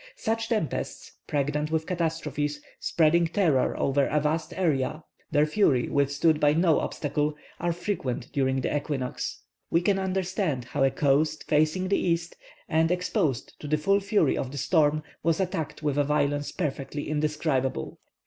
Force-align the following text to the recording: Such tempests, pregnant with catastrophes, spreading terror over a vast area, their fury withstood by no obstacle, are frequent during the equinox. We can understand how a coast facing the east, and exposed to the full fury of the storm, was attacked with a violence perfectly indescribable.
Such 0.15 0.49
tempests, 0.49 1.11
pregnant 1.27 1.69
with 1.69 1.85
catastrophes, 1.85 2.59
spreading 2.79 3.27
terror 3.27 3.77
over 3.79 4.07
a 4.07 4.19
vast 4.19 4.51
area, 4.57 5.03
their 5.29 5.45
fury 5.45 5.89
withstood 5.89 6.39
by 6.39 6.53
no 6.53 6.79
obstacle, 6.79 7.35
are 7.59 7.71
frequent 7.71 8.31
during 8.33 8.61
the 8.61 8.75
equinox. 8.75 9.43
We 9.69 9.81
can 9.81 9.99
understand 9.99 10.65
how 10.65 10.83
a 10.83 10.89
coast 10.89 11.43
facing 11.47 11.89
the 11.89 11.99
east, 11.99 12.35
and 12.67 12.89
exposed 12.89 13.53
to 13.59 13.67
the 13.67 13.77
full 13.77 13.99
fury 13.99 14.35
of 14.35 14.51
the 14.51 14.57
storm, 14.57 15.03
was 15.21 15.39
attacked 15.39 15.83
with 15.83 15.99
a 15.99 16.03
violence 16.03 16.51
perfectly 16.51 17.07
indescribable. 17.07 17.99